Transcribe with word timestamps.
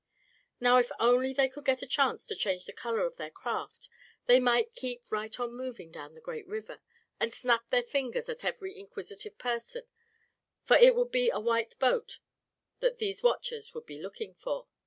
Now, 0.59 0.77
if 0.77 0.89
only 0.99 1.31
they 1.31 1.47
could 1.47 1.63
get 1.65 1.83
a 1.83 1.85
chance 1.85 2.25
to 2.25 2.35
change 2.35 2.65
the 2.65 2.73
color 2.73 3.01
of 3.05 3.17
their 3.17 3.29
craft 3.29 3.87
they 4.25 4.39
might 4.39 4.73
keep 4.73 5.03
right 5.11 5.39
on 5.39 5.53
moving 5.53 5.91
down 5.91 6.15
the 6.15 6.19
great 6.21 6.47
river, 6.47 6.81
and 7.19 7.31
snap 7.31 7.69
their 7.69 7.83
fingers 7.83 8.27
at 8.27 8.43
every 8.43 8.75
inquisitive 8.79 9.37
person; 9.37 9.83
for 10.63 10.75
it 10.75 10.95
would 10.95 11.11
be 11.11 11.29
a 11.29 11.39
white 11.39 11.77
boat 11.77 12.17
that 12.79 12.97
these 12.97 13.21
watchers 13.21 13.75
would 13.75 13.85
be 13.85 14.01
looking 14.01 14.33
for. 14.33 14.65